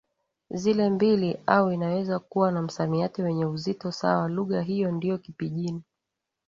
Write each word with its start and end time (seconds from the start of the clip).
zile 0.49 0.89
mbili 0.89 1.37
au 1.45 1.71
inaweza 1.71 2.19
kuwa 2.19 2.51
na 2.51 2.61
msamiati 2.61 3.21
wenye 3.21 3.45
uzito 3.45 3.91
sawa 3.91 4.29
Lugha 4.29 4.61
hiyo 4.61 4.91
ndiyo 4.91 5.17
KiPijini 5.17 5.81